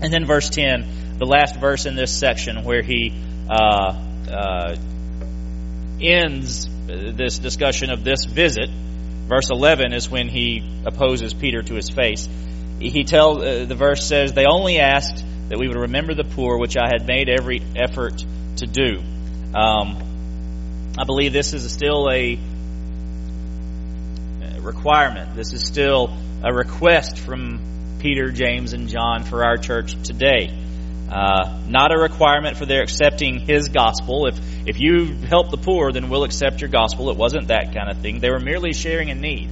[0.00, 3.12] And then verse ten, the last verse in this section, where he
[6.00, 8.70] ends this discussion of this visit.
[8.70, 12.28] Verse eleven is when he opposes Peter to his face.
[12.80, 16.58] He tells uh, the verse says they only asked that we would remember the poor,
[16.58, 18.24] which I had made every effort
[18.56, 19.02] to do.
[19.54, 22.38] Um, I believe this is still a
[24.60, 25.34] requirement.
[25.34, 26.10] This is still
[26.44, 30.50] a request from Peter, James, and John for our church today.
[31.10, 34.26] Uh, not a requirement for their accepting his gospel.
[34.26, 37.08] If if you help the poor, then we'll accept your gospel.
[37.10, 38.20] It wasn't that kind of thing.
[38.20, 39.48] They were merely sharing a need.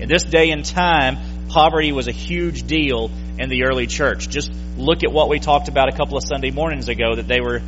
[0.00, 4.28] In this day and time, poverty was a huge deal in the early church.
[4.28, 7.40] Just look at what we talked about a couple of Sunday mornings ago that they
[7.40, 7.60] were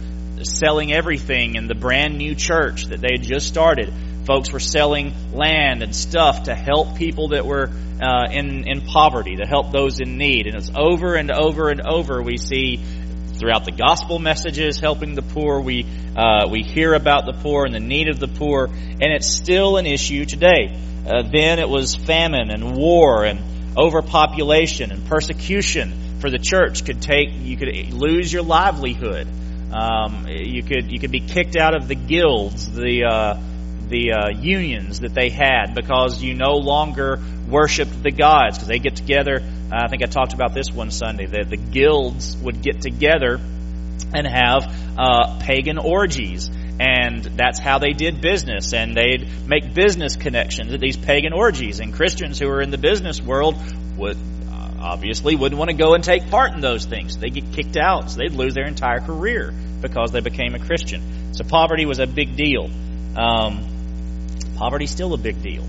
[0.42, 3.92] selling everything in the brand new church that they had just started.
[4.26, 9.36] Folks were selling land and stuff to help people that were uh, in in poverty,
[9.36, 10.46] to help those in need.
[10.46, 12.80] And it's over and over and over we see
[13.38, 15.60] throughout the gospel messages helping the poor.
[15.60, 19.28] We uh, we hear about the poor and the need of the poor, and it's
[19.28, 20.78] still an issue today.
[21.06, 23.40] Uh, then it was famine and war and
[23.76, 29.26] overpopulation and persecution for the church could take you could lose your livelihood.
[29.72, 33.40] Um, you could you could be kicked out of the guilds, the uh,
[33.88, 37.18] the uh, unions that they had because you no longer
[37.48, 39.42] worshiped the gods because they get together.
[39.72, 43.40] I think I talked about this one Sunday that the guilds would get together
[44.14, 46.50] and have uh, pagan orgies.
[46.78, 48.72] And that's how they did business.
[48.74, 51.80] And they'd make business connections at these pagan orgies.
[51.80, 53.56] And christians who were in the business world
[53.96, 57.16] would uh, obviously wouldn't want to go and take part in those things.
[57.16, 58.10] They get kicked out.
[58.10, 61.34] So they'd lose their entire career because they became a christian.
[61.34, 62.68] So poverty was a big deal.
[63.16, 65.64] Um, poverty's still a big deal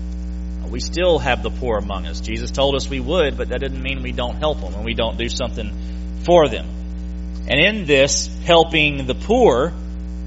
[0.70, 2.20] we still have the poor among us.
[2.20, 4.94] Jesus told us we would but that doesn't mean we don't help them and we
[4.94, 6.66] don't do something for them.
[7.48, 9.72] And in this helping the poor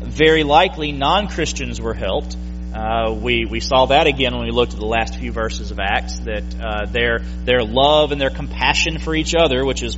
[0.07, 2.35] very likely non Christians were helped.
[2.73, 5.79] Uh, we we saw that again when we looked at the last few verses of
[5.79, 9.97] Acts that uh, their their love and their compassion for each other, which is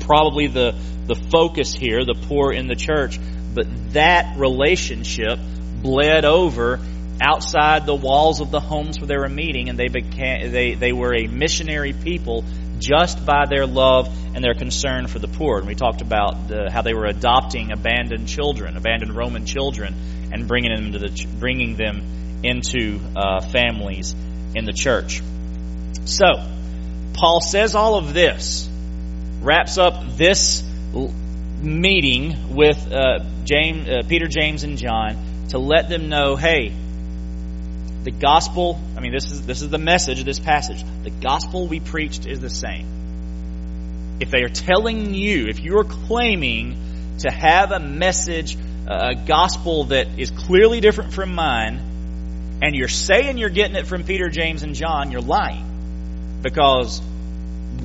[0.00, 0.74] probably the
[1.06, 3.18] the focus here, the poor in the church,
[3.54, 5.38] but that relationship
[5.82, 6.80] bled over
[7.22, 10.92] outside the walls of the homes where they were meeting, and they became they they
[10.92, 12.44] were a missionary people
[12.78, 15.58] just by their love and their concern for the poor.
[15.58, 19.94] And we talked about the, how they were adopting abandoned children, abandoned Roman children,
[20.32, 24.14] and bringing them to the bringing them into uh, families
[24.54, 25.22] in the church.
[26.04, 26.26] So,
[27.14, 28.68] Paul says all of this,
[29.40, 30.62] wraps up this
[31.62, 36.72] meeting with uh, James, uh, Peter, James, and John to let them know, hey,
[38.04, 40.82] the gospel, I mean, this is, this is the message of this passage.
[41.04, 44.18] The gospel we preached is the same.
[44.20, 46.76] If they are telling you, if you're claiming
[47.18, 48.56] to have a message,
[48.88, 54.04] a gospel that is clearly different from mine, and you're saying you're getting it from
[54.04, 56.40] Peter, James, and John, you're lying.
[56.42, 57.00] Because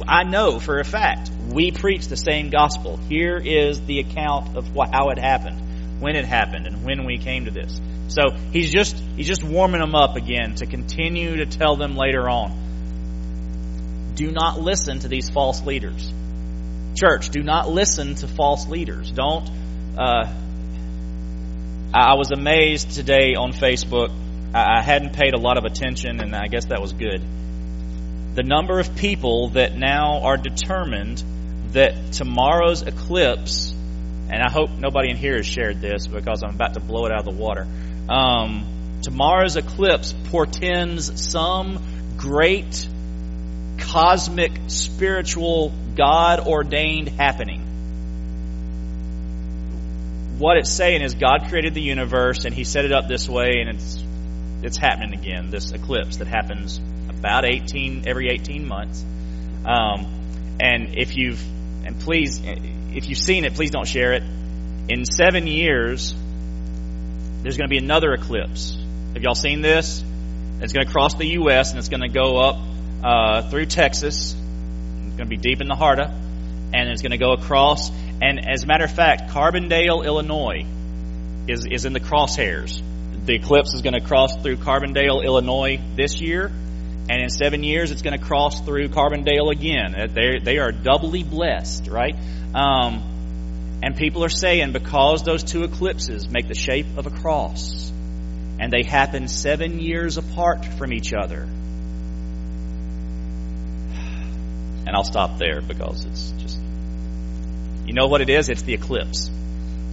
[0.08, 2.98] I know for a fact we preach the same gospel.
[2.98, 5.62] Here is the account of how it happened,
[6.00, 7.80] when it happened, and when we came to this.
[8.10, 12.30] So he's just he's just warming them up again to continue to tell them later
[12.30, 14.14] on.
[14.16, 16.12] Do not listen to these false leaders.
[16.96, 19.12] Church, do not listen to false leaders.
[19.12, 19.48] Don't.
[19.98, 20.34] Uh,
[21.94, 24.10] I was amazed today on Facebook.
[24.54, 27.22] I hadn't paid a lot of attention, and I guess that was good.
[28.36, 31.24] The number of people that now are determined
[31.74, 33.74] that tomorrow's eclipse,
[34.30, 37.12] and I hope nobody in here has shared this because I'm about to blow it
[37.12, 37.66] out of the water.
[38.10, 41.80] Um, tomorrow's eclipse portends some
[42.18, 42.88] great
[43.78, 47.62] cosmic, spiritual, God ordained happening.
[50.38, 53.56] What it's saying is God created the universe and He set it up this way,
[53.60, 54.04] and it's
[54.62, 55.50] it's happening again.
[55.50, 59.04] This eclipse that happens about eighteen every eighteen months.
[59.66, 61.42] Um, and if you've
[61.86, 62.40] and please,
[62.98, 64.24] if you've seen it, please don't share it.
[64.90, 66.16] In seven years,
[67.44, 68.76] there's going to be another eclipse.
[69.14, 70.04] Have y'all seen this?
[70.62, 71.70] It's going to cross the U.S.
[71.70, 72.58] and it's going to go up
[73.04, 74.34] uh, through Texas.
[74.34, 77.92] It's going to be deep in the heart of, and it's going to go across.
[78.20, 80.66] And as a matter of fact, Carbondale, Illinois,
[81.48, 82.82] is is in the crosshairs.
[83.26, 86.52] The eclipse is going to cross through Carbondale, Illinois this year,
[87.10, 89.96] and in seven years, it's going to cross through Carbondale again.
[90.14, 92.16] They they are doubly blessed, right?
[92.54, 97.92] Um, and people are saying because those two eclipses make the shape of a cross,
[98.60, 101.48] and they happen seven years apart from each other.
[104.88, 106.60] And I'll stop there because it's just,
[107.86, 108.50] you know what it is?
[108.50, 109.30] It's the eclipse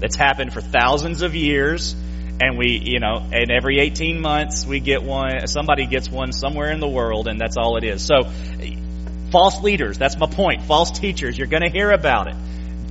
[0.00, 1.94] that's happened for thousands of years.
[2.40, 6.70] And we, you know, and every 18 months we get one, somebody gets one somewhere
[6.72, 8.04] in the world, and that's all it is.
[8.04, 8.24] So,
[9.30, 10.62] false leaders, that's my point.
[10.62, 12.36] False teachers, you're going to hear about it.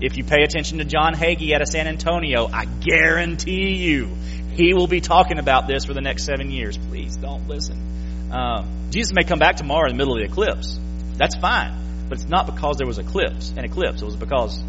[0.01, 4.15] If you pay attention to John Hagee out of San Antonio, I guarantee you
[4.53, 6.77] he will be talking about this for the next seven years.
[6.77, 8.31] Please don't listen.
[8.31, 10.79] Um, Jesus may come back tomorrow in the middle of the eclipse.
[11.17, 12.07] That's fine.
[12.09, 14.01] But it's not because there was eclipse, an eclipse.
[14.01, 14.61] It was because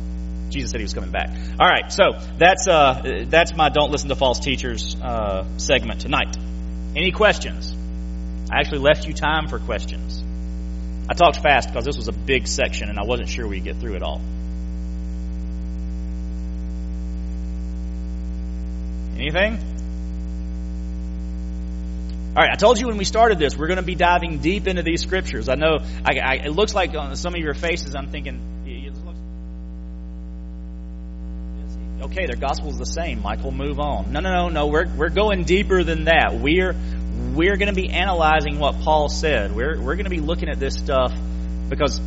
[0.55, 1.29] Jesus said he was coming back.
[1.59, 6.37] All right, so that's uh, that's my don't listen to false teachers uh, segment tonight.
[6.97, 7.77] Any questions?
[8.51, 10.23] I actually left you time for questions.
[11.11, 13.77] I talked fast because this was a big section and I wasn't sure we'd get
[13.77, 14.21] through it all.
[19.19, 19.59] Anything?
[22.37, 24.67] All right, I told you when we started this, we're going to be diving deep
[24.67, 25.49] into these scriptures.
[25.49, 28.41] I know I, I, it looks like on some of your faces, I'm thinking,
[32.05, 33.23] okay, their gospel is the same.
[33.23, 34.13] Michael, move on.
[34.13, 34.67] No, no, no, no.
[34.67, 36.35] We're we're going deeper than that.
[36.35, 36.75] We're
[37.35, 39.55] we're going to be analyzing what Paul said.
[39.55, 41.13] We're we're going to be looking at this stuff
[41.69, 42.01] because,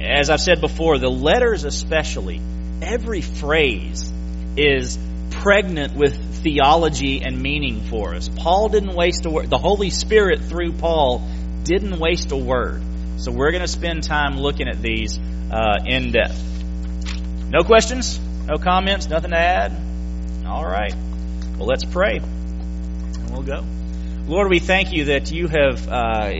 [0.00, 2.40] as I've said before, the letters especially,
[2.80, 4.10] every phrase
[4.56, 4.98] is
[5.30, 8.28] pregnant with theology and meaning for us.
[8.28, 9.50] Paul didn't waste a word.
[9.50, 11.26] The Holy Spirit through Paul
[11.64, 12.82] didn't waste a word.
[13.18, 16.40] So we're going to spend time looking at these uh, in depth.
[17.50, 18.18] No questions?
[18.52, 19.08] No comments?
[19.08, 19.72] Nothing to add?
[20.46, 20.94] All right.
[21.56, 22.18] Well, let's pray.
[22.18, 23.64] And we'll go.
[24.26, 26.32] Lord, we thank you that you have uh,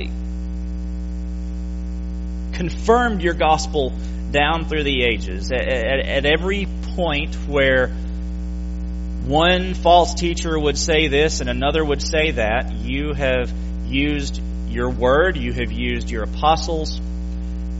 [2.52, 3.94] confirmed your gospel
[4.30, 5.50] down through the ages.
[5.52, 12.02] At, at, at every point where one false teacher would say this and another would
[12.02, 12.72] say that.
[12.72, 13.50] You have
[13.86, 14.38] used
[14.68, 17.00] your word, you have used your apostles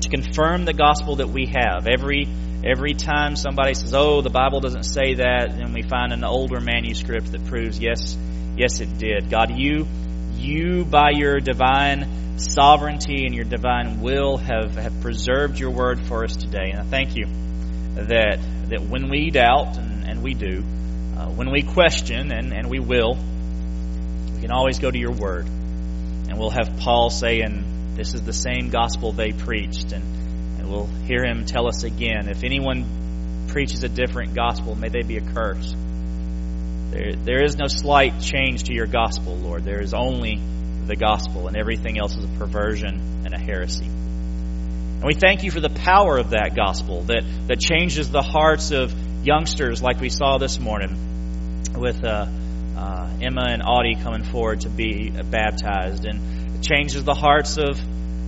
[0.01, 1.87] to confirm the gospel that we have.
[1.87, 2.27] Every
[2.65, 6.61] every time somebody says, "Oh, the Bible doesn't say that," and we find an older
[6.61, 8.17] manuscript that proves, "Yes,
[8.57, 9.87] yes it did." God, you
[10.37, 16.25] you by your divine sovereignty and your divine will have have preserved your word for
[16.25, 16.71] us today.
[16.71, 17.27] And I thank you
[17.95, 18.39] that
[18.69, 20.65] that when we doubt and, and we do,
[21.17, 23.15] uh, when we question, and, and we will,
[24.35, 25.47] we can always go to your word.
[25.47, 29.93] And we'll have Paul saying, This is the same gospel they preached.
[29.93, 30.22] And, and
[30.73, 35.19] we'll hear him tell us again, If anyone preaches a different gospel, may they be
[35.19, 35.77] accursed.
[36.91, 39.65] There, there is no slight change to your gospel, Lord.
[39.65, 40.41] There is only
[40.87, 43.85] the gospel, and everything else is a perversion and a heresy.
[43.85, 48.71] And we thank you for the power of that gospel that, that changes the hearts
[48.71, 48.93] of
[49.25, 52.27] youngsters like we saw this morning with uh,
[52.77, 57.79] uh, Emma and Audie coming forward to be baptized, and changes the hearts of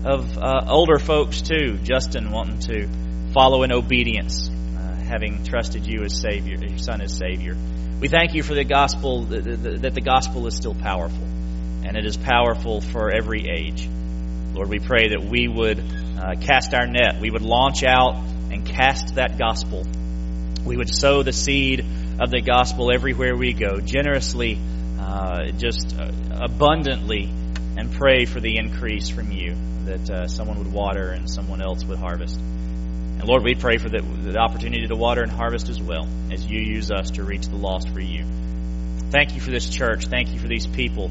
[0.04, 1.78] of uh, older folks too.
[1.82, 2.88] Justin wanting to
[3.32, 7.56] follow in obedience, uh, having trusted you as Savior, your Son as Savior.
[8.00, 9.44] We thank you for the gospel that,
[9.94, 13.88] the gospel is still powerful, and it is powerful for every age.
[14.52, 18.16] Lord, we pray that we would uh, cast our net, we would launch out
[18.50, 19.84] and cast that gospel
[20.64, 21.84] we would sow the seed
[22.20, 24.58] of the gospel everywhere we go, generously,
[24.98, 26.10] uh, just uh,
[26.42, 27.30] abundantly,
[27.76, 31.84] and pray for the increase from you, that uh, someone would water and someone else
[31.84, 32.38] would harvest.
[32.38, 36.44] And Lord, we pray for the, the opportunity to water and harvest as well, as
[36.44, 38.24] you use us to reach the lost for you.
[39.10, 40.06] Thank you for this church.
[40.06, 41.10] Thank you for these people.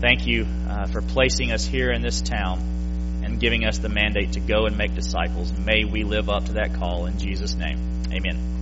[0.00, 2.60] Thank you uh, for placing us here in this town
[3.24, 5.52] and giving us the mandate to go and make disciples.
[5.52, 8.04] May we live up to that call in Jesus' name.
[8.12, 8.59] Amen.